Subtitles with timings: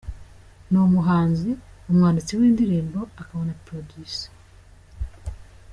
[0.69, 1.49] Ni umuhanzi,
[1.89, 4.31] umwanditsi w’indirimbo akaba na Producer.